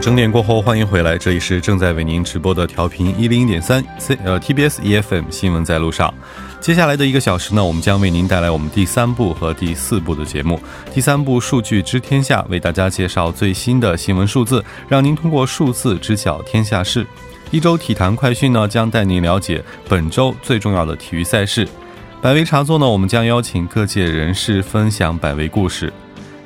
[0.00, 6.12] 整点过后欢迎回来，这里是正在为您直播的调频一零点三 C 呃 TBS EFM 新闻在路上。
[6.60, 10.60] 接下来的一个小时呢，我们将为您带来我们第三部和第四部的节目。
[10.92, 17.06] 第三部数据知天下为大家介绍最新的新闻数字，让您通过数字知晓天下事。
[17.50, 21.68] 一周体坛快讯呢，将带您了解本周最重要的体育赛事。
[22.20, 25.92] 百味茶座呢，我们将邀请各界人士分享百味故事。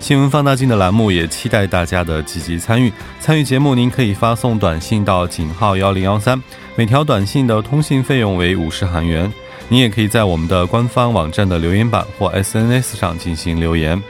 [0.00, 2.90] 新闻放大镜的栏目也期待大家的积极参与。
[3.20, 6.40] 参与节目，您可以发送短信到井号幺零幺三，
[6.76, 9.30] 每条短信的通信费用为五十韩元。
[9.68, 14.00] 您也可以在我们的官方网站的留言板或 SNS 上进行留言。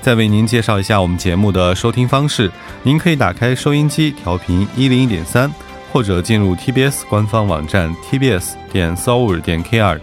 [0.00, 2.50] 再为您介绍一下我们节目的收听方式：
[2.82, 5.52] 您可以打开收音机调频一零一点三，
[5.92, 10.00] 或者进入 TBS 官方网站 tbs 点 s o u r 点 kr，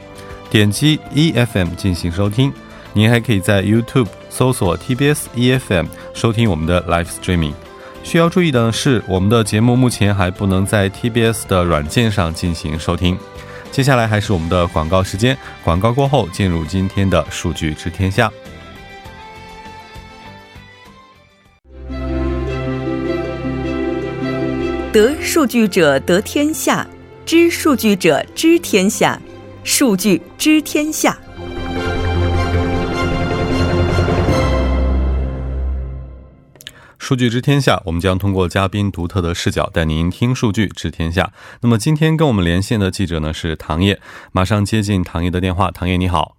[0.52, 2.54] 点击 EFM 进行收听。
[2.96, 7.54] 您还可以在 YouTube 搜索 TBS EFM 收听我们的 Live Streaming。
[8.04, 13.18] 需要注意的是，我们的节目目前还不能在 TBS 的软件上进行收听。
[13.72, 18.32] 接下来还是我们的广告时间，广告过后进入今天的数据知天下。
[24.92, 26.86] 得数据者得天下，
[27.26, 29.20] 知数据者知天下，
[29.64, 31.18] 数据知天下。
[37.14, 41.32] 数据知天下，我们将通过嘉宾独特的视角带您听数据知天下。
[41.62, 44.00] 那么今天跟我们连线的记者呢是唐烨，
[44.32, 45.70] 马上接进唐烨的电话。
[45.70, 46.38] 唐烨你好。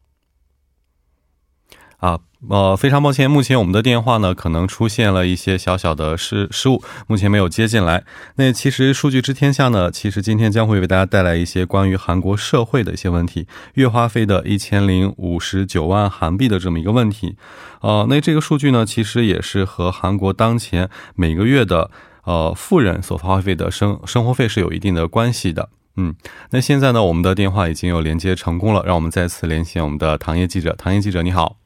[2.04, 2.20] 啊。
[2.50, 8.04] 呃，非常抱歉，目前我们的电话呢可能出现了一些小小的失失误，目前没有接进来。
[8.34, 17.38] 那其实数据知天下呢，其实今天将会为大家带来一些关于韩国社会的一些问题，月花费的一千零五十九万韩币的这么一个问题。
[17.80, 21.90] 呃，那这个数据呢，其实也是和韩国当前每个月的
[22.24, 25.70] 呃富人所花费的生生活费是有一定的关系的。
[25.96, 26.14] 嗯，
[26.50, 30.74] 那现在呢，我们的电话已经有连接成功了，让我们再次连线我们的唐业记者。
[30.76, 31.63] 唐业记者，你好。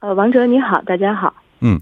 [0.00, 1.34] 呃，王哲你好，大家好。
[1.58, 1.80] 嗯，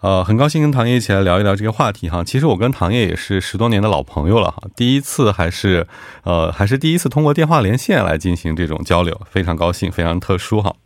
[0.00, 2.22] 呃，很高兴跟唐烨一起来聊一聊这个话题哈。
[2.22, 5.88] 其实我跟唐烨也是十多年的老朋友了哈，第一次还是
[6.22, 10.76] 呃还是第一次通过电话连线来进行这种交流，非常高兴，非常特殊哈。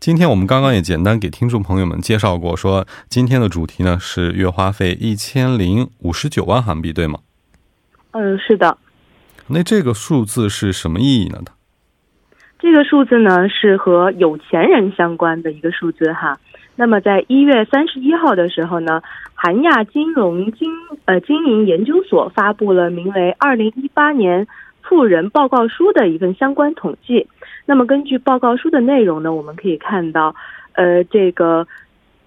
[0.00, 7.20] 今天我们刚刚也简单给听众朋友们介绍过，说今天的主题呢是月花费一千零五十九万韩币，对吗？
[8.10, 8.76] 嗯，是的。
[9.46, 11.40] 那这个数字是什么意义呢？
[12.66, 16.36] 这个数字呢是和有钱人相关的一个数字哈。
[16.74, 19.00] 那么在一月三十一号的时候呢，
[19.34, 20.68] 韩亚金融经
[21.04, 24.48] 呃经营研究所发布了名为《二零一八年
[24.82, 27.28] 富人报告书》的一份相关统计。
[27.66, 30.34] 那么根据报告书的内容呢，我们可以看到，
[30.72, 31.68] 呃，这个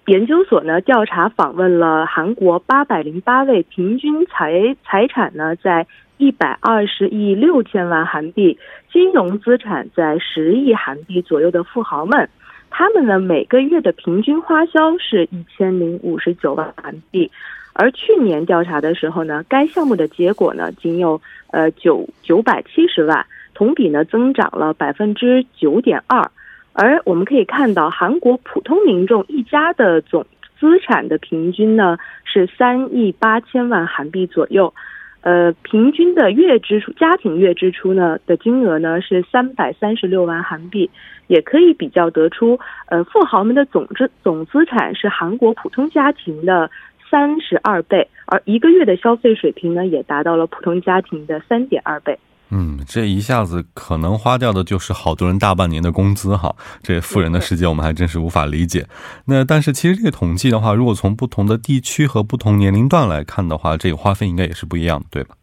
[0.06, 5.86] 研究所呢调查访问了韩国八百零八位平均财财产呢在。
[6.20, 8.58] 一百二十亿六千万韩币，
[8.92, 12.28] 金融资产在十亿韩币左右的富豪们，
[12.68, 17.30] 他们呢每个月的平均花销是一千零五十九万韩币，
[17.72, 21.18] 而去年调查的时候呢，该项目的结果呢仅有
[21.52, 26.30] 呃九九百七十万，同比呢增长了百分之九点二，
[26.74, 30.26] 而我们可以看到韩国普通民众一家的总
[30.58, 34.74] 资产的平均呢是三亿八千万韩币左右。
[35.22, 40.88] 呃，平均的月支出，家庭月支出呢的金额呢是三百三十六万韩币，
[41.26, 46.70] 也可以比较得出，呃，富豪们的总资总资产是韩国普通家庭的
[47.10, 52.18] 三十二倍，而一个月的消费水平呢也达到了普通家庭的三点二倍。
[52.52, 56.52] 嗯，这一下子可能花掉的就是好多人大半年的工资哈。
[56.82, 58.84] 这富人的世界我们还真是无法理解。
[59.24, 65.36] 那但是其实这个统计的话，如果从不同的地区和不同年龄段来看的话，这个花费应该也是不一样的，对吧？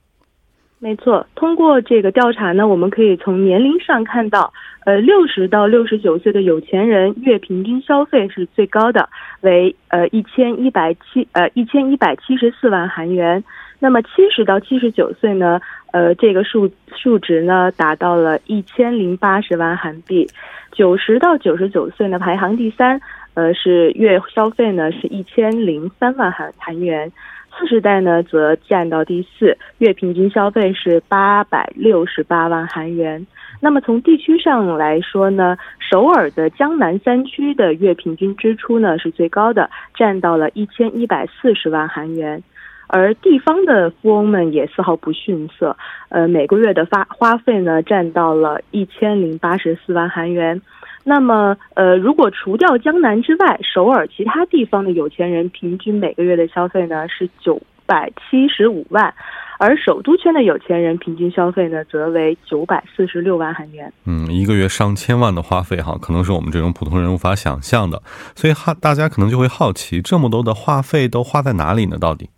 [0.79, 4.53] 没错，通过这个调查呢，我们可以从年龄上看到，
[4.85, 9.09] 呃，六十到六十九岁的有钱人月平均消费是最高的，
[9.41, 13.43] 为呃一千一百七呃一千一百七十四万韩元。
[13.79, 15.59] 那么七十到七十九岁呢？
[15.91, 20.27] 呃，这个数数值呢达到了一千零八十万韩币。
[20.71, 22.99] 九十到九十九岁呢排行第三，
[23.35, 27.11] 呃是月消费呢是一千零三万韩韩元。
[27.57, 33.25] 四十代呢则占到第四，月平均消费是八百六十八万韩元。
[33.59, 42.43] 那么从地区上来说呢，首尔的江南三区的月平均支出呢是最高的，占到了一千一百四十万韩元。
[42.87, 45.75] 而地方的富翁们也丝毫不逊色，
[46.09, 50.61] 呃，每个月的发花费呢，占到了一千零八十四万韩元。
[51.03, 59.13] 那么，呃，如果除掉江南之外，首尔其他地方的有钱人平均每个月的消费呢是九百七十五万。
[59.59, 63.91] 而首都圈的有钱人平均消费呢，则为九百四十六万韩元。
[64.05, 68.01] 嗯，一个月上千万的花费哈，可能是我们这种普通人无法想象的。
[68.35, 71.97] 所以哈，大家可能就会好奇，这么多的话费都花在哪里呢？
[71.97, 72.29] 到底？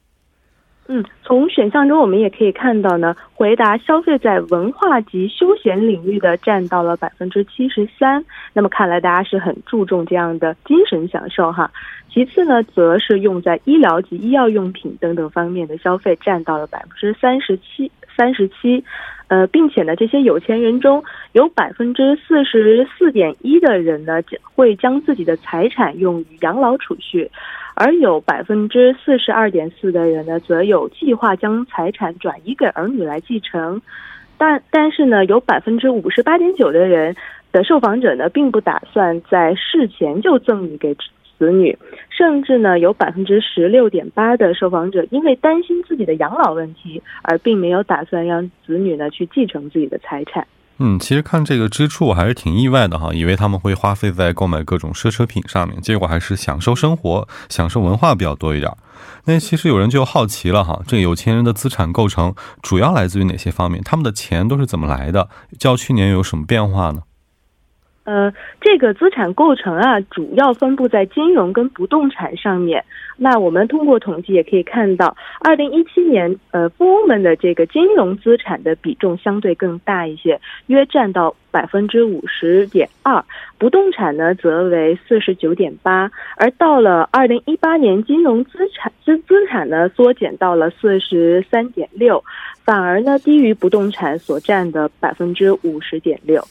[0.91, 8.25] 嗯，从选项中我们也可以看到呢，回答消费在文化及休闲领域的占到了百分之七十三。
[8.53, 11.69] 那么看来大家是很注重这样的精神享受哈。
[12.11, 18.83] 其次呢，则是用在医疗及医药用品等等方面的消费占到了百分之三十七，三十七。
[19.27, 21.03] 呃，并且呢，这些有钱人中
[21.33, 24.23] 有百分之四十四点一的人呢，
[24.55, 27.29] 会将自己的财产用于养老储蓄。
[27.81, 33.81] 而有百分之四十二点四的人呢，则有计划将财产转移给儿女来继承，
[34.37, 37.15] 但但是呢，有百分之五十八点九的人
[37.53, 40.93] 的受访者呢，并不打算在事前就赠与给
[41.37, 41.77] 子女，
[42.09, 50.45] 甚至呢，有百分之十六点八的受访者因为担心自己的养老问题，而并没有打算让子女呢去继承自己的财产。
[50.81, 58.71] 嗯，其实看这个支出，我还是挺意外的哈，以为他们会花费在购买各种奢侈品上面，结果还是享受生活、享受文化比较多一点。
[59.25, 63.83] 那其实有人就好奇了哈，这有钱人的资产构成主要来自于哪些方面？
[63.83, 65.27] 他们的钱都是怎么来的？
[65.59, 67.01] 较去年有什么变化呢？
[68.09, 72.83] 呃，这个资产构成啊，主要分布在金融跟不动产上面。
[73.17, 83.23] 那我们通过统计也可以看到，二零一七年，呃，富翁们的这个金融资产的比重相对更大一些，约占到百分之五十点二，
[83.59, 86.09] 不动产呢则为四十九点八。
[86.35, 92.23] 而到了二零一八年，金融资产资资产呢缩减到了四十三点六，
[92.65, 96.43] 反而呢低于不动产所占的百分之五十点六。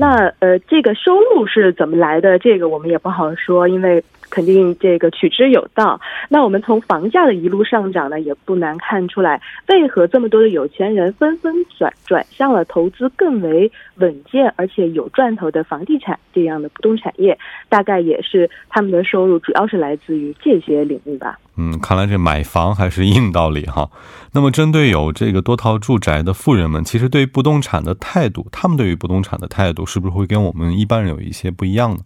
[0.00, 2.38] 那呃，这个收入是怎么来的？
[2.38, 6.00] 这个我们也不好说，因为肯定这个取之有道。
[6.28, 17.36] 那我们从房价的一路上涨呢，也不难看出来，为何这么多的有钱人纷纷转转向了投资更为稳健而且有赚头的房地产这样的不动产业，
[17.68, 21.36] 大概也是他们的收入主要是来自于这些领域吧。
[21.58, 23.90] 嗯，看来这买房还是硬道理哈。
[24.32, 31.98] 那么，针对有这个多套住宅的富人们，其实对不动产的态度，他们对于不动产的态度，是不是会跟我们一般人有一些不一样呢？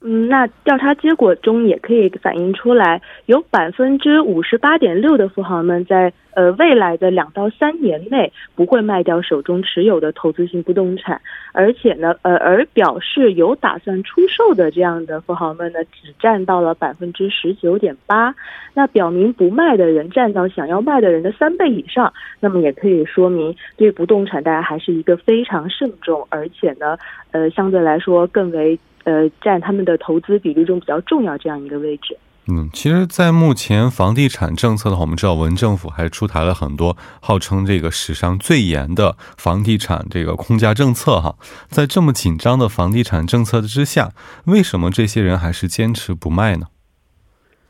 [0.00, 6.12] 嗯，那调查结果中也可以反映出来，有百分之五十八点六的富豪们在。
[6.38, 11.20] 呃，未来的两到三年内不会卖掉手中持有的投资性不动产，
[11.52, 18.34] 而且呢，呃，而表示有打算出售的这样的富豪们呢，只占到了百分之十九点八，
[18.74, 26.96] 那表明不卖的人占到想要卖的人的三倍以上，那么也可以说明对不动产大家还是一个非常慎重，而且呢，
[27.32, 32.16] 呃，相对来说更为呃占他们的投资比例中比较重要这样一个位置。
[32.50, 41.36] 嗯，其实，在目前房地产政策的话，我们知道文政府还出台了很多号称这个史上最严的房地产这个控价政策哈。
[41.68, 44.12] 在这么紧张的房地产政策之下，
[44.46, 46.68] 为什么这些人还是坚持不卖呢？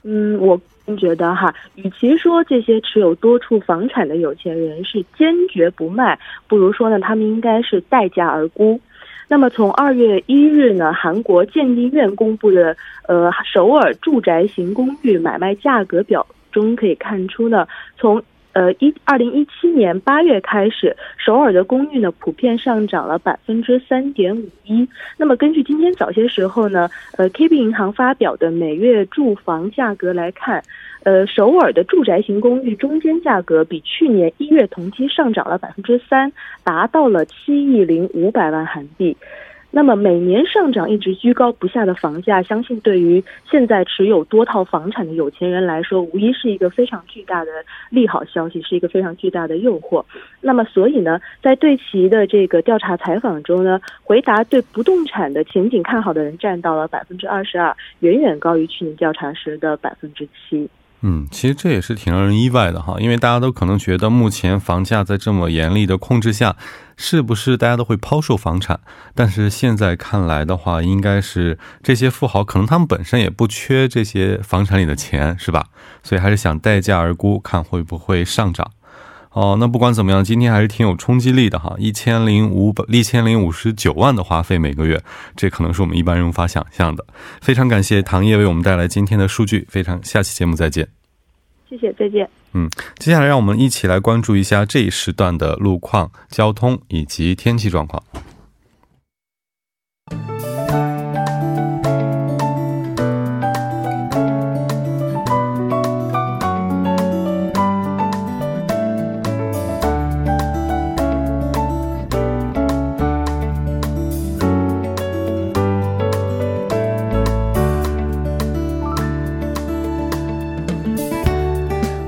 [0.05, 0.61] 嗯，我
[0.97, 6.17] 觉得哈，与其说这些持有多处房产的有钱人是坚决不卖，
[6.47, 8.81] 不如说呢，他们应该是待价而沽。
[9.31, 12.75] 那么，从二月一日呢，韩国鉴定院公布的
[13.07, 17.69] 呃首尔住宅型公寓买卖价格表中可以看出呢，
[17.99, 18.23] 从
[18.55, 24.89] 呃一二零一七年八月开始，首尔的公寓呢普遍上涨了百分之三点五一。
[25.19, 30.63] 那么，根据今天早些时候呢，呃 KB 银行发表的每月住房价格来看。
[31.05, 36.33] 呃，首尔的住宅型公寓中间价格比去年一月同期上涨了百分之三，
[36.65, 39.17] 达到了七亿零五百万韩币。
[39.71, 47.51] 那么每年上涨一直居高不下的房价，相信对于现在持有多套房产的有钱人来说，无疑是一个非常巨大的
[47.91, 50.03] 利好消息，是一个非常巨大的诱惑。
[50.41, 60.67] 那么，所以呢，在对其的这个调查采访中呢，回答对不动产的前景看好的人占到了百分之二十二，远远高于去年调查时的百分之七。
[61.03, 66.57] 嗯，其实这也是挺让人意外的哈，因为大家都可能觉得目前房价在这么严厉的控制下，
[66.97, 68.81] 是不是大家都会抛售房产？
[69.15, 75.67] 但是现在看来的话，应该是这些富豪可能他们本身也不缺这些房产里的钱，是吧？
[76.03, 78.69] 所以还是想待价而沽，看会不会上涨。
[79.39, 85.01] 哦，那不管怎么样，今天还是挺有冲击力的哈，一千零五百一千零五十九万的花费每个月，
[85.37, 87.07] 这可能是我们一般人无法想象的。
[87.41, 90.89] 非常感谢唐烨为我们带来今天的数据，非常下期节目再见。
[91.71, 92.29] 谢谢，再见。
[92.55, 92.69] 嗯，
[92.99, 98.03] 接下来让我们一起来关注一下这一时段的路况、交通以及天气状况。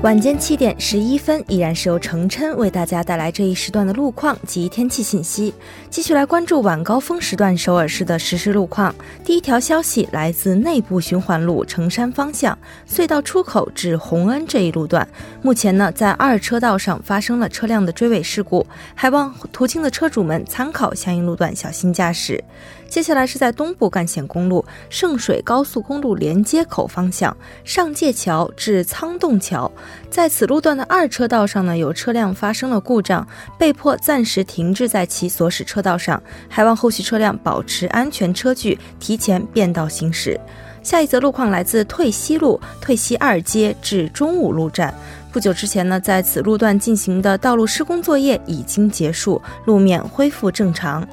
[0.01, 5.53] 晚间七点十一分，依然是由程琛为大家带来这一时段的路况及天气信息。
[5.91, 8.93] 继续来关注晚高峰时段首尔市的实时路况。
[9.23, 12.57] 第一条消息来自内部循环路城山方向
[12.89, 15.07] 隧道出口至洪恩这一路段，
[15.43, 18.65] 目前呢在二车道上发生了车辆的追尾事故，
[18.95, 22.43] 还望途经的车主们参考相应路段小心驾驶。
[22.91, 29.71] 接下来是在东部干线公路圣水高速公路连接口方向上界桥至仓洞桥，
[30.09, 33.25] 在此路段的二车道上呢，有车辆发生了故障，
[33.57, 40.37] 被迫暂时停滞在其所驶车道上，还望后续车辆保持安全车距，提前变道行驶。
[40.83, 44.93] 下一则路况来自退西路退西二街至中武路站，
[45.31, 51.07] 不久之前呢，在此路段进行的道路施工作业已经结束，路面恢复正常。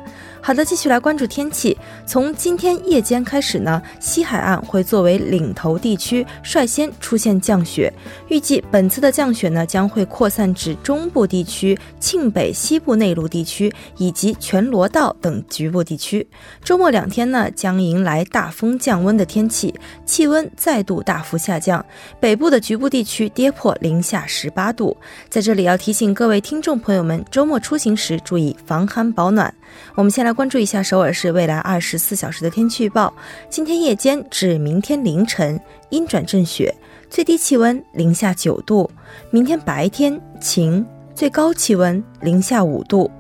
[0.49, 1.77] 好的，继续来关注天气。
[2.07, 7.93] 从今天夜间开始呢，西海岸会作为领头地区，率先出现降雪。
[8.29, 16.27] 预计本次的降雪呢，将会扩散至中部地区、庆北西部内陆地区以及全罗道等局部地区。
[16.65, 19.75] 周末两天呢，将迎来大风降温的天气，
[20.07, 21.85] 气温再度大幅下降，
[22.19, 24.97] 北部的局部地区跌破零下十八度。
[25.29, 29.53] 在这里要提醒各位听众朋友们，周末出行时注意防寒保暖。
[29.95, 33.13] 我们先来关注一下首尔市未来二十四小时的天气预报。
[33.49, 35.61] 今天夜间至明天凌晨
[35.91, 36.75] 阴转阵雪，
[37.11, 38.89] 最低气温零下九度；
[39.31, 40.85] 明天白天晴，
[41.15, 43.11] 最高气温零下五度。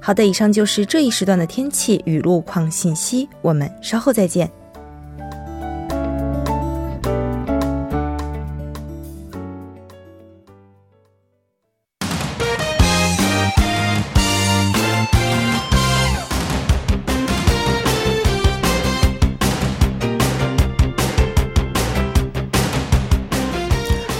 [0.00, 3.28] 好的，以上就是这一时段的天气与路况信息。
[3.40, 4.50] 我们稍后再见。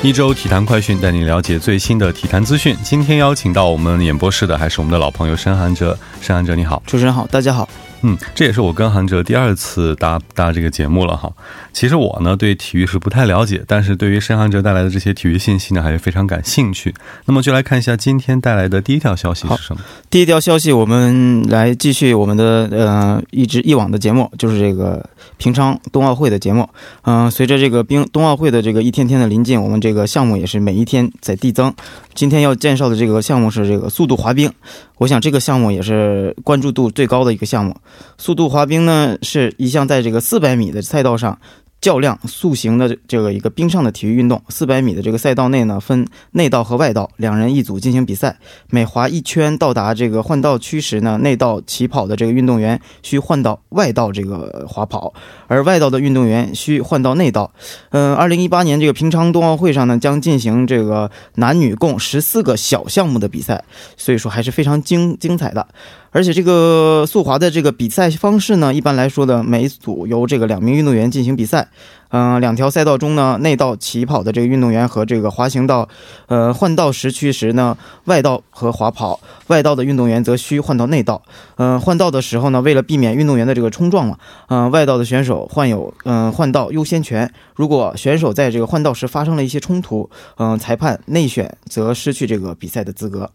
[0.03, 2.77] 一周体坛快讯，带你了解最新的体坛资讯。
[2.83, 5.97] 今天邀请到我们演播室的还是我们的老朋友申涵哲。
[6.21, 7.69] 申涵哲，你好，主持人好，大家好。
[8.03, 11.33] 嗯，这也是我跟韩哲第二次搭搭这个节目了哈。
[11.73, 16.95] 其实我呢对体育是不太了解，但是对于申韩哲带来的这些体育信息呢，还是非常感兴趣。
[17.27, 19.81] 那么就来看一下今天带来的第一条消息是什么？
[20.11, 26.69] 第一条消息，我们来继续我们的呃一直以往的节目，就是这个平昌冬奥会的节目。
[27.03, 31.73] 嗯，随着这个冰冬奥会的这个一天天的临近，我们这个项目也是每一天在递增。
[32.15, 34.53] 今天要介绍的这个项目是这个速度滑冰，
[34.99, 37.77] 我想这个项目也是关注度最高的一个项目。
[38.19, 41.39] 速度滑冰呢，是一项在这个四百米的赛道上。
[41.83, 48.39] 较量速行的这个一个冰上的体育运动，四百米的这个赛道内呢，分内道和外道两人一组进行比赛。
[48.71, 55.13] 每滑一圈到达这个换道区时呢，内道起跑的这个运动员需换到外道这个滑跑，
[55.49, 57.53] 而外道的运动员需换到内道。
[57.91, 63.65] 嗯，二零一八年这个平昌冬奥会上呢，将进行这个男女共十四个小项目的比赛，
[63.97, 65.67] 所以说还是非常精精彩的。
[66.15, 71.71] 而且这个速滑的这个比赛方式呢，一般来说的每组由这个两名运动员进行比赛。
[72.11, 75.89] 嗯，两条赛道中呢，内道起跑的这个运动员和这个滑行道，
[76.27, 81.23] 呃，换道时区时呢，外道和滑跑外道的运动员则需换到内道。
[81.57, 87.33] 嗯，换道的时候呢，为了避免运动员的这个冲撞嘛，嗯，外道的选手患有嗯换道优先权。
[87.55, 93.31] 如果选手在这个换道时发生了一些冲突，嗯，裁判内选则失去这个比赛的资格。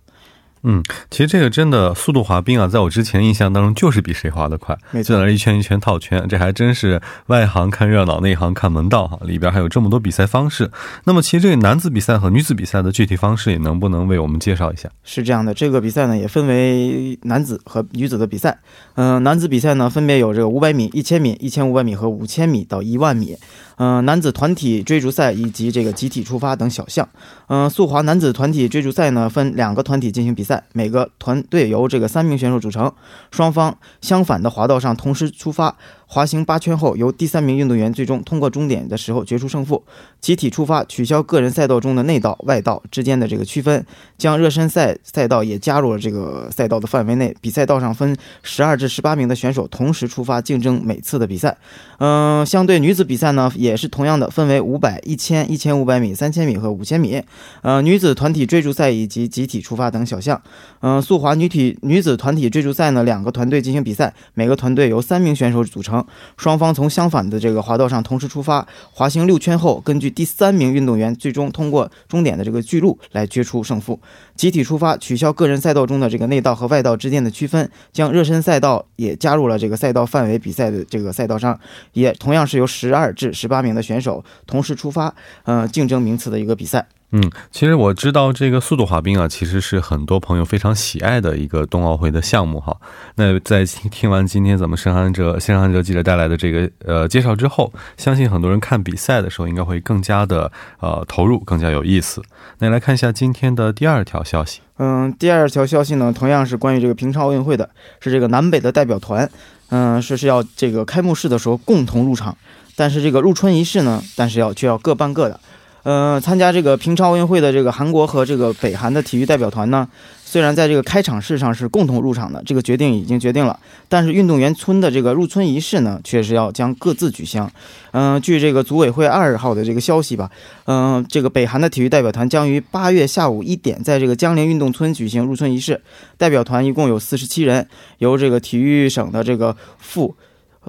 [0.70, 9.18] 嗯，其实这个真的速度滑冰啊，在我之前印象当中就是比谁滑得快，没错，一圈一圈套圈，这还真是外行看热闹，内行看门道哈。
[9.22, 10.70] 里边还有这么多比赛方式。
[11.06, 14.90] 那么，其实这个男子比赛和女子比赛的具体方式，也能不能为我们介绍一下？
[15.06, 18.60] 是这样的，这个比赛呢也分为男子和女子的比赛。
[18.96, 23.38] 嗯，男子比赛呢分别有这个五百米、一千米、一千五百米和五千米到一万米。
[23.78, 27.08] 嗯，男子团体追逐赛以及这个集体出发等小项。
[27.48, 32.94] 嗯，速滑男子团体追逐赛呢，分两个团体进行比赛，每个团队由这个三名选手组成，
[33.32, 35.78] 双方相反的滑道上同时出发。
[36.10, 39.84] 滑行八圈后，由第三名运动员最终通过终点的时候决出胜负。
[40.22, 43.86] 集体出发取消个人赛道中的内道、外道之间的这个区分，
[44.18, 47.36] 将热身赛赛道也加入了这个赛道的范围内。
[47.42, 51.58] 比赛道上分十二至十八名的选手同时出发竞争每次的比赛。
[52.00, 57.22] 嗯，相对女子比赛呢，也是同样的，分为五百、一千、一千五百米、三千米和五千米。
[57.62, 60.42] 呃，女子团体追逐赛以及集体出发等小项。
[60.80, 65.97] 嗯，速滑女体女子团体追逐赛呢，两个团队进行比赛，每个团队由三名选手组成。
[66.36, 74.00] 双方从相反的这个滑道上同时出发，滑行六圈后，根据第三名运动员最终通过终点的这个距路来决出胜负。
[74.36, 81.60] 集体出发取消个人赛道中的这个内道和外道之间的区分，将热身赛道也加入了这个赛道范围比赛的这个赛道上，
[81.94, 85.14] 也同样是由十二至十八名的选手同时出发，
[85.44, 86.88] 呃，竞争名次的一个比赛。
[87.12, 92.76] 嗯，其实我知道这个速度滑冰啊，其实是很多朋友非常喜爱的一个冬奥会的项目哈。
[93.16, 102.22] 那在听完今天咱们申航哲申航哲记者带来的这个呃介绍之后，相信很多人看比赛的时候应该会更加的呃投入，更加有意思。
[102.60, 104.60] 那来看一下今天的第二条消息。
[104.78, 107.70] 嗯，第二条消息呢，同样是关于这个平昌奥运会的，
[108.02, 109.28] 是这个南北的代表团，
[109.70, 112.38] 嗯，说是要这个开幕式的时候共同入场，
[112.76, 115.40] 但是这个入春仪式呢，但是要却要各办各的。
[115.88, 119.88] 呃，参加这个平昌奥运会的这个韩国和这个北韩的体育代表团呢，
[120.26, 127.50] 虽然在这个开场式上是共同入场的，这个决定已经决定了，但是运动员村的这个入村仪式呢，却是要将各自举行。
[127.92, 130.30] 嗯，据这个组委会二号的这个消息吧，
[130.66, 135.82] 嗯，这个北韩的体育代表团将于八月下午一点在这个江陵运动村举行入村仪式。
[136.18, 137.66] 代表团一共有四十七人，
[138.00, 140.14] 由这个体育省的这个副。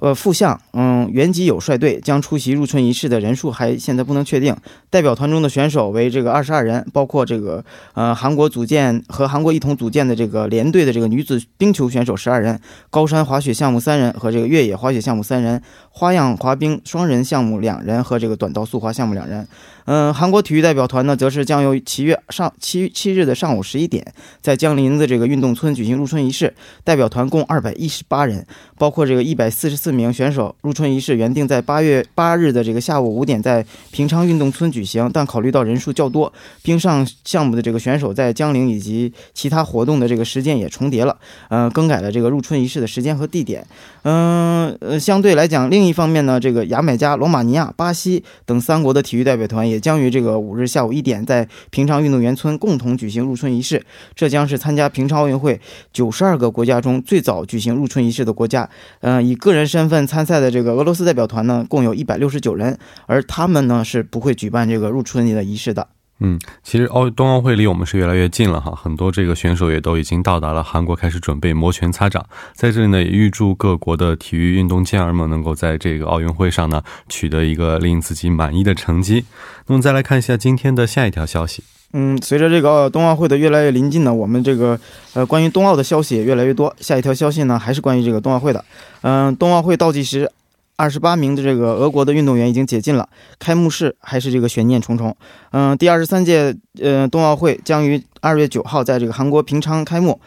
[0.01, 4.55] 呃，副相，嗯，袁吉友率队将出席入村仪式的人数还现在不能确定。
[4.89, 7.63] 代表团中的选手为这个二十二人，包括这个
[7.93, 15.61] 呃韩国组建和韩国一同组建的这个联队的这个女子冰球选手十二人，高山滑雪项目三人和这个越野滑雪项目三人，
[15.99, 19.45] 花样滑冰双人项目两人和这个短道速滑项目两人。
[19.83, 24.05] 嗯，韩国体育代表团呢，则是将由七月上七七日的上午十一点，
[24.39, 26.53] 在江陵的这个运动村举行入村仪式。
[26.83, 28.45] 代表团共二百一十八人，
[28.77, 30.55] 包括这个一百四十四名选手。
[30.61, 41.17] 入村仪式原定在八月八日的这个下午五点在平昌运动村举行，但考虑到人数较多，冰上项目的这个选手在江陵以及其他活动的这个时间也重叠了，
[41.49, 43.65] 呃，更改了这个入村仪式的时间和地点。
[44.03, 49.77] 嗯，呃，相对来讲，另一一方面呢，这个牙买加、罗马尼亚、巴西等三国的体育代表团也。
[49.79, 53.83] 将于这个五日下午一点，在平昌运动员村共同举行入春仪式。
[54.13, 55.59] 这将是参加平昌奥运会
[55.91, 58.69] 九十二个国家中最早举行入春仪式的国家。
[59.01, 65.87] 嗯，以个人身份参赛的这个俄罗斯代表团呢，共有一百六十九人，而他们呢是不会举办这个入春的仪式的。
[66.21, 72.25] 嗯，其实奥冬奥会离我们是越来越近了哈，很多这个选手也都已经到达了韩国，开始准备摩拳擦掌。
[72.53, 79.23] 在这里呢，也预祝各国的体育运动健儿们能够在这个奥运会上呢取得一个令自己满意的成绩。
[79.67, 81.63] 那么再来看一下今天的下一条消息。
[81.93, 84.77] 嗯，随着这个冬奥会的越来越临近呢，我们这个
[85.13, 86.75] 呃关于冬奥的消息也越来越多。
[86.81, 88.63] 下一条消息呢，还是关于这个冬奥会的。
[89.01, 90.29] 嗯，冬奥会倒计时。
[90.79, 95.13] 二十八名的这个俄国的运动员已经解禁了，开幕式还是这个悬念重重。
[95.51, 100.21] 嗯，第二十三届呃冬奥会将于二月九号在这个韩国平昌开幕。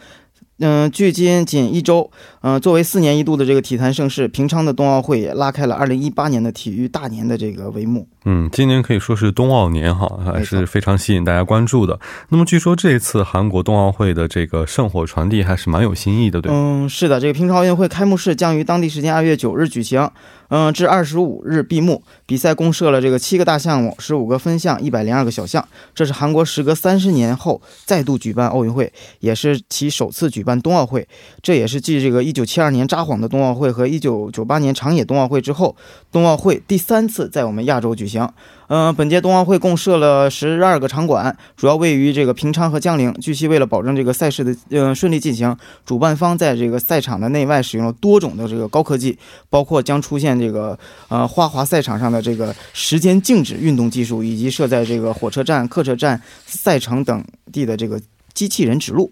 [0.59, 2.09] 嗯，距今仅一周。
[2.41, 8.07] 嗯，作为四年一度的这个体坛盛事，平昌的冬奥会也拉开了二零一八年的体育大年的这个帷幕。
[8.25, 11.99] 嗯，今年可以说是冬奥年哈，还是非常吸引大家关注的。
[12.29, 20.07] 那么，据说这次韩国冬奥会的这个圣火传递还是蛮有新意的，对嗯，是的，这个平昌奥运会开幕式将于当地时间二月九日举行。
[20.55, 22.03] 嗯，至二十五日闭幕。
[22.33, 25.63] 比赛共设了这个七个大项目，十五个分项，一百零二个小项。
[25.93, 31.07] 这是韩国时隔三十年后再度举办奥运会，也是其首次举办冬奥会。
[31.43, 35.75] 这也是继这个一九七二年札幌的冬奥会和一九九八年长野冬奥会之后，
[36.11, 38.27] 冬奥会第三次在我们亚洲举行。
[38.69, 43.13] 嗯，本届冬奥会共设了十二个场馆，主要位于这个平昌和江陵。
[43.21, 49.19] 据悉，为了保证这个赛事的呃顺利进行，主办方在这个赛场的内外使用了多种的这个高科技，
[49.51, 58.01] 包括将出现这个呃花滑赛场上的这个时间静止运动技术，以及设在这个火车站、客车站、赛程等地的这个
[58.33, 59.11] 机器人指路。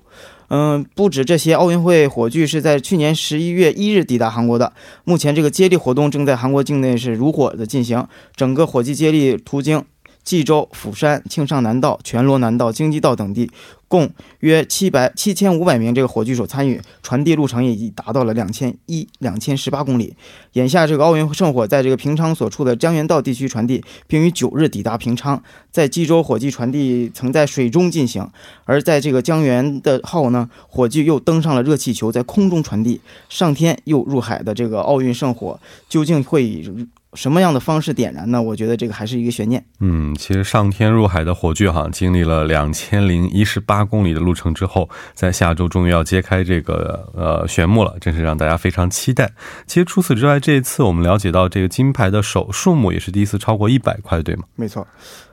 [0.54, 4.74] 嗯，不止这些，奥运会火炬是在去年十一月一日抵达韩国的。
[5.06, 9.82] 目前，这个接力活动正在韩国境内是如火的进行，整个火炬接力途经
[10.24, 13.50] 济州、釜山、庆尚南道、全罗南道、京畿道等地。
[13.88, 20.16] 共约七百七千五百名这个火炬手参与，传递路程也已达到了两千一两千十八公里。
[20.54, 25.44] 眼下这个奥运圣火在这个平昌所处的江原道地区传递，并于九日抵达平昌。
[25.72, 28.26] 在济州火炬传递曾在水中进行，
[28.64, 36.88] 而在这个江原的号呢，火炬又登上了热气球，在空中传递，上天又入海的这个奥运圣火究竟会以？
[37.14, 38.42] 什么样的方式点燃呢？
[38.42, 39.64] 我觉得这个还是一个悬念。
[39.82, 49.30] 嗯，其实上天入海的火炬哈，经历了两千零一十八公里的路程之后，在下周终于要揭开这个呃玄幕了，真是让大家非常期待。
[49.68, 54.44] 其实除此之外，这一次我们了解到这个金牌的首数目也是第一次超过一百块，对吗？
[54.56, 54.88] 没错，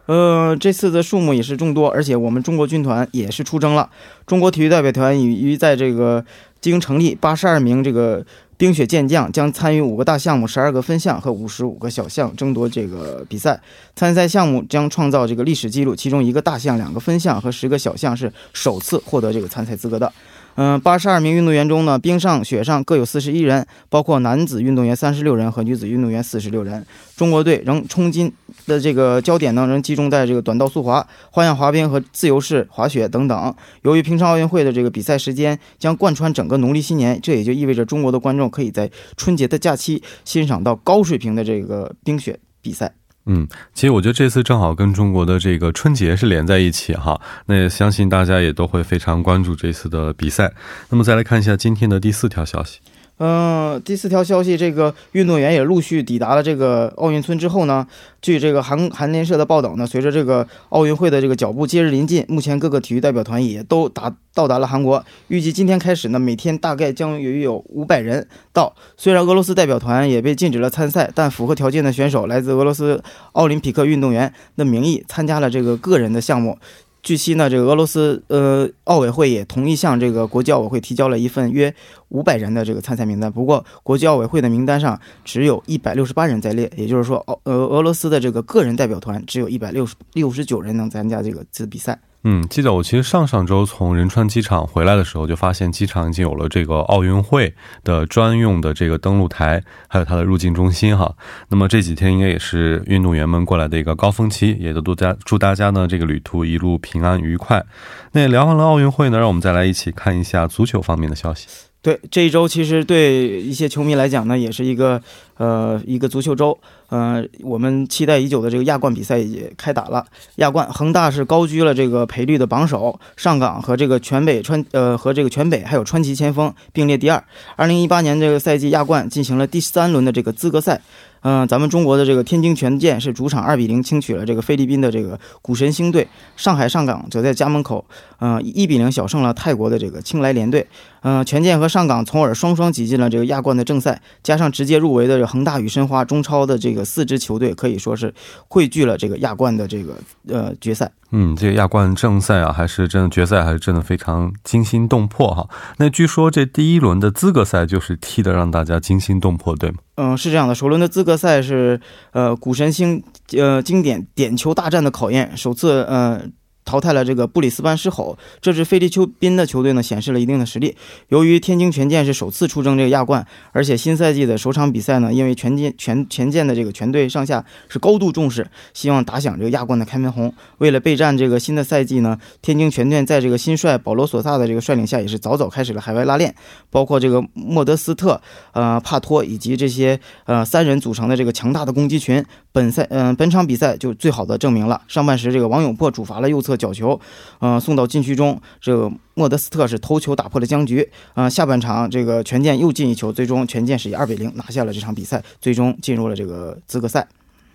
[0.07, 3.89] 呃，这次的数目也是众多，而且我们中国军团也是出征了。
[4.27, 6.25] 中国体育代表团已于在这个
[6.61, 8.27] 经成立，八十二名这个。
[8.59, 13.61] 冰雪健将将参与五个大项目、十二个分项和五十五个小项，争夺这个比赛。
[13.95, 20.13] 参赛项目将创造这个历史记录，其中一个大项、两个分项和十个小项是首次获得这个参赛资格的。
[20.61, 26.85] 嗯，八十二名运动员中呢，冰上、雪上各有四十一人，包括男子运动员三十六人和女子运动员四十六人。
[27.17, 28.33] 中国队仍冲金
[28.67, 33.55] 的这个焦点呢，仍集中在这个短道速滑、花样滑冰和自由式滑雪等等。
[33.83, 42.98] 由于平昌奥运会的这个比赛时间将贯穿整个农历新年，这也就意味着中国的观众可以在春节的假期欣赏到高水平的这个冰雪比赛。
[43.29, 50.53] 嗯，其实我觉得这次正好跟中国的这个春节是连在一起哈，那也相信大家也都会非常关注这次的比赛。
[50.89, 52.81] 那么再来看一下今天的第四条消息。
[53.19, 57.85] 嗯，第四条消息，这个运动员也陆续抵达了这个奥运村之后呢，
[58.23, 68.73] 据这个韩韩联社的报道呢，随着这个奥运会的这个脚步接日临近，目前各个体育代表团也都达到达了韩国，预计今天开始呢，每天大概将有有五百人到。
[68.97, 73.03] 虽然俄罗斯代表团也被禁止了参赛，但符合条件的选手来自俄罗斯
[73.33, 76.57] 奥林匹克运动员的名义参加了这个个人的项目。
[77.03, 81.73] 据悉呢，这个俄罗斯呃奥委会也同意向这个国际奥委会提交了一份约
[82.09, 83.33] 五百人的这个参赛名单。
[83.33, 91.99] 不过，国际奥委会的名单上只有一百六十八人在列，也就是说，俄呃俄罗斯的这个个人代表团只有一百六十六十九人能参加这个次比赛。
[92.25, 97.55] 嗯，记得我其实上上周从仁川机场回来的时候，就发现机场已经有了这个奥运会
[97.85, 101.15] 的专用的这个登陆台，还有它的入境中心哈。
[101.49, 107.65] 那么这几天应该也是运动员们过来的一个高峰期，也都祝大祝大家呢这个旅途一路平安愉快。
[108.11, 111.47] 那聊完了奥运会呢，让我们再来一起看一下足球方面的消息。
[111.89, 115.01] 对，这一周其实对一些球迷来讲呢，也是一个
[115.39, 116.59] 呃一个足球周。
[116.91, 120.05] 呃，我们期待已久的这个亚冠比赛也开打了。
[120.37, 127.25] 亚冠，恒大是高居了这个赔率的榜首，上港和这个全北川呃和这个全北还有川崎前锋并列第二。
[127.57, 130.79] 二零一八年这个赛季亚冠进行了第三轮的这个资格赛。
[131.23, 137.85] 嗯，咱们中国的这个天津权健是主场二比零轻取了这个菲律宾的这个股神星队，上海上港则在家门口，
[138.21, 140.65] 嗯，一比零小胜了泰国的这个青莱联队。
[141.03, 148.13] 嗯，权健和上港从而双双挤进了这个亚冠的正赛，加上直接入围的恒大与申花、中超的这个四支球队，可以说是
[148.49, 149.97] 汇聚了这个亚冠的这个
[150.29, 150.91] 呃决赛。
[151.11, 155.49] 嗯，这个亚冠正赛啊，还是真的决赛，还是真的非常惊心动魄哈。
[155.79, 159.79] 那据说这第一轮的资格赛就是踢的让大家惊心动魄，对吗？
[159.97, 160.55] 嗯，是这样的。
[160.55, 161.81] 首轮的资格赛是
[162.13, 163.03] 呃股神星
[163.37, 166.23] 呃经典点球大战的考验，首次呃。
[166.69, 170.77] 淘汰了这个布里斯班狮吼，这支菲利宾的球队呢，显示了一定的实力。
[171.09, 180.31] 由于天津权健是首次出征这个亚冠，而且新赛季的首场比赛呢，因为权健全权健的这个全队上下是高度重视，希望打响这个亚冠的开门红。
[180.59, 186.35] 为了备战这个新的赛季呢，天津权健在这个新帅保罗索萨的这个率领下，也是早早开始了海外拉练，
[186.69, 188.21] 包括这个莫德斯特、
[188.53, 192.23] 呃帕托以及这些呃三人组成的这个强大的攻击群。
[192.59, 196.57] 本赛嗯本场比赛就最好的证明了，上半时这个王永珀主罚了右侧。
[196.57, 197.01] 角球，
[197.39, 200.91] 呃，送到禁区中，这个莫德斯特是头球打破了僵局。
[201.15, 207.07] 啊，下半场这个权健又进一球，最终权健是以二比零拿下了这场比赛，最终进入了这个资格赛。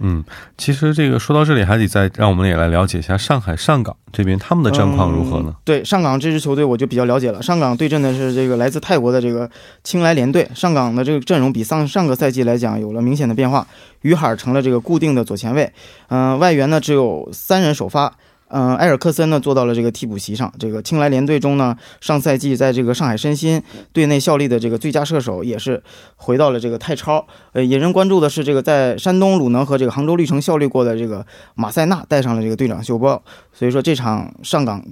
[0.06, 0.22] 嗯，
[0.58, 5.56] 其实这个说到这里，还得再让我们也来了解一下上海上港这边他们的战况如何呢？
[5.63, 7.42] 对，上港这支球队我就比较了解了。
[7.42, 9.50] 上港对阵的是这个来自泰国的这个
[9.82, 10.46] 青莱联队。
[10.54, 13.66] 上港的这个阵容比上上个赛季来讲有了明显的变化，
[14.02, 15.72] 于海成了这个固定的左前卫，
[16.10, 18.13] 嗯，外援呢只有三人首发。
[18.56, 20.54] 嗯，埃尔克森呢坐到了这个替补席上。
[20.60, 25.82] 这个青莱联队中呢，上赛季在这个上海申鑫队内效力的这个最佳射手也是
[26.18, 27.26] 回到了这个泰超。
[27.54, 33.20] 呃，引人关注的是，这个在山东鲁能和这个杭州绿城效力过的这个马塞纳带上了这个队长袖标。
[33.52, 34.86] 所以说这场上港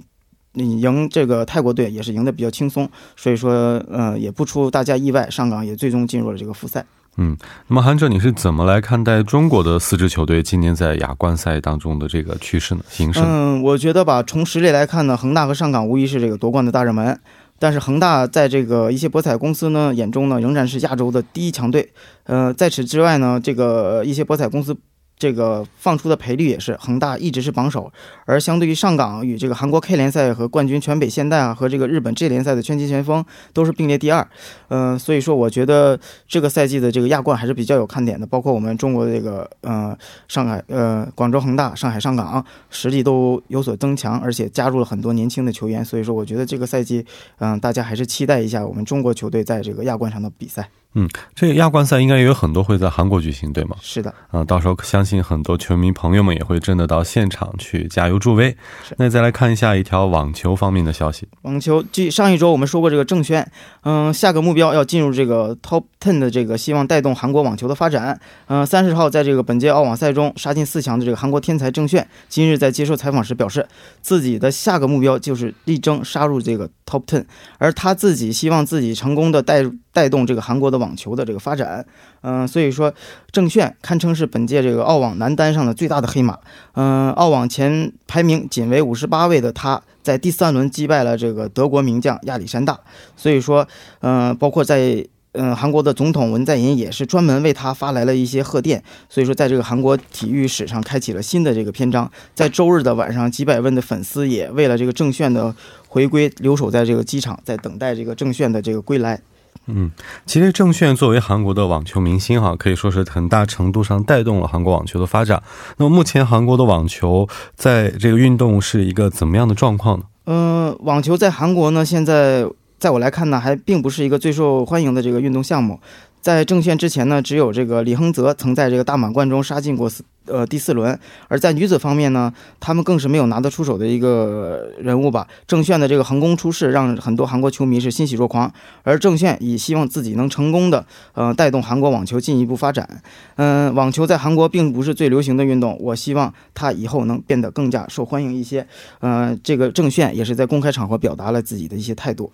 [0.54, 2.90] 赢这个泰国队也是赢得比较轻松。
[3.16, 3.52] 所以说，
[3.88, 6.84] 呃，也不出大家意外，上港也最终进入了这个复赛。
[7.18, 7.36] 嗯，
[7.68, 12.82] 那么韩哲，你是怎么来看待中国的四支球队今年在亚冠赛当中的这个趋势呢？
[12.88, 13.20] 形势？
[13.22, 17.18] 嗯，我觉得吧，从实力来看呢，恒大和上港无疑是这个夺冠的大热门。
[17.58, 21.92] 但是恒大在这个一些博彩公司呢眼中呢，仍然是亚洲的第一强队。
[22.24, 24.76] 呃，在此之外呢，这个一些博彩公司。
[25.22, 27.92] 这个放出的赔率也是恒大一直是榜首，
[28.24, 34.26] 而相对于上港与这个韩国 K 联赛和冠军全北现代啊和这个日本 J 联赛的圈级前锋都是并列第二，
[34.66, 47.06] 嗯，所以说我觉得这个赛季的这个亚冠还是比较有看点的，包括我们中国的这个呃上海呃广州恒大、上海上港实力都有所增强，而且加入了很多年轻的球员，所以说我觉得这个赛季
[47.38, 50.68] 嗯大家还是期待一下我们中国球队在这个亚冠上的比赛。
[50.94, 53.76] 嗯，这个亚冠赛应该也有很多会在韩国举行，对吗？
[53.80, 58.54] 是的，啊，到时候相信很多球迷朋友们也会真的到现场去加油助威。
[58.98, 61.26] 那再来看一下一条网球方面的消息。
[61.42, 63.50] 网球，继上一周我们说过这个郑轩，
[63.84, 68.20] 嗯，下个目标要进入这个 Top Ten 的这个，希望带动韩国网球的发展。
[68.48, 73.66] 嗯，三十号在这个本届澳网赛中杀进四强的这个韩国天才郑炫，今日在接受采访时表示，
[74.02, 77.24] 自己的下个目标就是力争杀入这个 Top Ten，
[77.56, 81.84] 而他自己希望自己成功的带带动这个韩国的网球的这个发展，
[82.22, 82.92] 嗯，所以说
[83.30, 86.38] 郑炫堪称是本届这个澳网男单上的最大的黑马，
[86.74, 92.80] 嗯，澳网前排名仅为五十八位的他，在第三轮击败了这个德国名将亚历山大，
[93.16, 93.68] 所以说，
[94.00, 105.54] 嗯，包括在嗯韩国的总统文在寅也是专门为他发来了一些贺电，所以说在这个韩国体育史上开启了新的这个篇章，在周日的晚上，几百万的粉丝也为了这个郑炫的
[105.88, 109.20] 回归留守在这个机场，在等待这个郑炫的这个归来。
[109.66, 109.92] 嗯，
[110.26, 115.42] 其实郑炫作为韩国的网球明星哈，可以说是很大程度上带动了韩国网球的发展。
[115.76, 120.04] 那么目前韩国的网球在这个运动是一个怎么样的状况呢？
[120.26, 122.44] 嗯，网球在韩国呢，现在
[122.78, 125.78] 在我来看呢，还并不是一个最受欢迎的这个运动项目。
[126.22, 130.96] 在郑炫之前呢，只有这个李亨泽曾在这个大满贯中杀进过四呃第四轮。
[131.26, 135.26] 而在女子方面呢，他们更是没有拿得出手的一个人物吧。
[135.48, 138.52] 郑炫的这个横空出世，让很多韩国球迷是欣喜若狂。
[138.84, 143.02] 而郑炫也希望自己能成功的呃带动韩国网球进一步发展。
[143.34, 148.64] 嗯，网球在韩国并不是最流行的运动，我希望他以后能变得更加受欢迎一些。
[149.00, 152.30] 呃，这个郑炫也是在公开场合表达了自己的一些态度。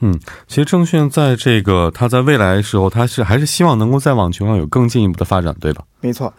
[0.00, 5.82] 嗯，其实郑炫在这个他在未来的时候，他是还是希望能够在网球上有更进一步的发展，对吧？
[6.00, 6.32] 没错。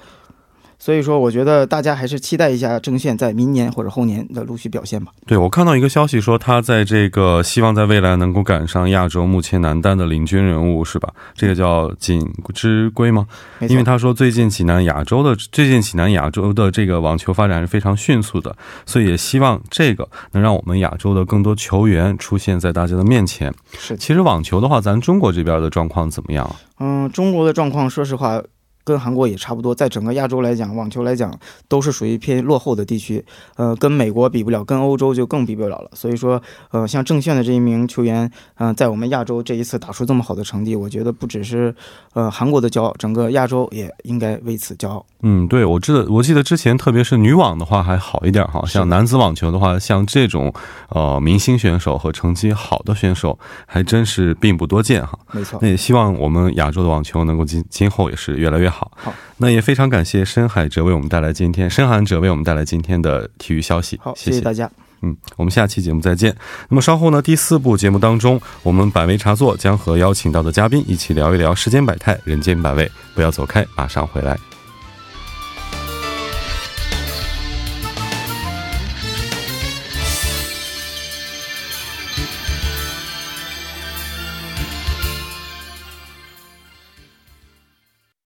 [0.80, 5.12] 所以说，我觉得大家还是期待一下郑炫在明年或者后年的陆续表现吧。
[5.28, 11.14] 对，我看到一个消息说，他在这个希望在未来能够赶上亚洲目前男单的领军人物，是吧？
[11.36, 13.28] 这个叫锦之圭吗？
[13.68, 23.54] 因为他说最近济南亚洲的最近济南亚洲的这个网球发展是非常迅速的，所以也希望这个能让我们亚洲的更多球员出现在大家的面前。
[23.78, 26.56] 是，其实网球的话，咱中国这边的状况怎么样？
[26.80, 28.42] 嗯，中国的状况，说实话。
[28.90, 31.32] 跟韩国也差不多，在整个亚洲来讲，网球来讲
[31.68, 33.24] 都是属于偏落后的地区。
[33.56, 35.92] 呃，跟美国比不了，跟欧洲就更比不了了。
[35.94, 41.76] 所以说，呃，像郑炫的这一名球员，嗯，在我们亚洲这一次打出这么好的成绩，我觉得不只是
[42.14, 45.06] 呃韩国的骄傲，整个亚洲也应该为此骄傲。
[45.22, 50.52] 嗯，对，我记得，我记得之前，特别是女网的话还好一点哈，像男子网球的话，像这种
[50.90, 55.20] 呃明星选手和成绩好的选手，还真是并不多见哈。
[55.32, 58.79] 没错，那也希望我们亚洲的网球能够今今后也是越来越好。
[58.80, 64.00] 好，好那也非常感谢深海哲为我们带来今天深海哲为我们带来今天的体育消息。
[64.02, 64.70] 好，谢谢大家。
[65.02, 66.34] 嗯，我们下期节目再见。
[66.70, 72.90] 那么稍后呢，第四部节目当中，我们百味茶座将和邀请到的嘉宾一起聊一聊世间百态、人间百味。
[73.16, 74.38] 不要走开，马上回来。